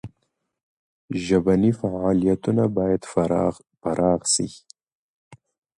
ژبني 1.25 1.71
فعالیتونه 1.81 2.63
باید 2.77 3.01
پراخ 3.81 4.21
سي. 4.33 4.47